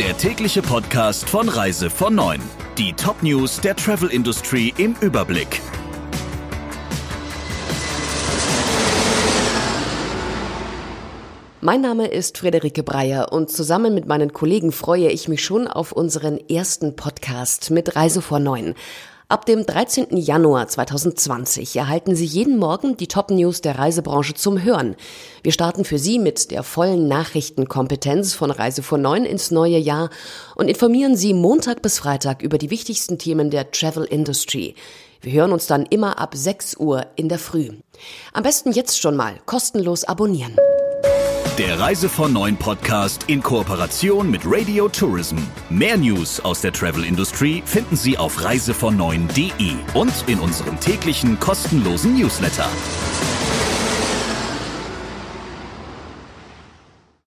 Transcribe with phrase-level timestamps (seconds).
[0.00, 2.40] Der tägliche Podcast von Reise von 9.
[2.78, 5.60] Die Top-News der Travel Industry im Überblick.
[11.60, 15.92] Mein Name ist Friederike Breyer und zusammen mit meinen Kollegen freue ich mich schon auf
[15.92, 18.74] unseren ersten Podcast mit Reise vor 9.
[19.30, 20.16] Ab dem 13.
[20.16, 24.96] Januar 2020 erhalten Sie jeden Morgen die Top-News der Reisebranche zum Hören.
[25.44, 30.10] Wir starten für Sie mit der vollen Nachrichtenkompetenz von Reise vor 9 ins neue Jahr
[30.56, 34.74] und informieren Sie Montag bis Freitag über die wichtigsten Themen der Travel Industry.
[35.20, 37.68] Wir hören uns dann immer ab 6 Uhr in der Früh.
[38.32, 40.56] Am besten jetzt schon mal kostenlos abonnieren.
[41.60, 45.36] Der Reise von 9 Podcast in Kooperation mit Radio Tourism.
[45.68, 52.18] Mehr News aus der Travel Industry finden Sie auf reisevon9.de und in unserem täglichen kostenlosen
[52.18, 52.66] Newsletter.